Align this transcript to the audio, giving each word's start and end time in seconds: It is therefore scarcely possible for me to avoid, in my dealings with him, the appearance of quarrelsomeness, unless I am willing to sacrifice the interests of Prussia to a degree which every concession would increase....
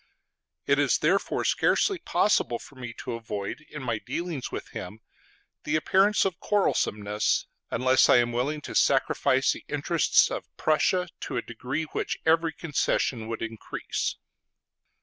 It 0.65 0.79
is 0.79 0.97
therefore 0.97 1.45
scarcely 1.45 1.99
possible 1.99 2.57
for 2.57 2.73
me 2.73 2.91
to 3.03 3.11
avoid, 3.13 3.63
in 3.69 3.83
my 3.83 3.99
dealings 3.99 4.51
with 4.51 4.69
him, 4.69 5.01
the 5.63 5.75
appearance 5.75 6.25
of 6.25 6.39
quarrelsomeness, 6.39 7.45
unless 7.69 8.09
I 8.09 8.17
am 8.17 8.31
willing 8.31 8.61
to 8.61 8.73
sacrifice 8.73 9.51
the 9.51 9.63
interests 9.67 10.31
of 10.31 10.47
Prussia 10.57 11.07
to 11.19 11.37
a 11.37 11.43
degree 11.43 11.83
which 11.83 12.17
every 12.25 12.51
concession 12.53 13.27
would 13.27 13.43
increase.... 13.43 14.15